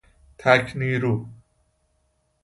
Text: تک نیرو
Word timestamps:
تک 0.37 0.71
نیرو 0.75 1.29